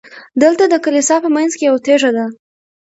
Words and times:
دلته 0.41 0.63
د 0.69 0.75
کلیسا 0.85 1.15
په 1.23 1.29
منځ 1.35 1.51
کې 1.57 1.63
یوه 1.69 1.79
تیږه 1.85 2.11
ده. 2.17 2.25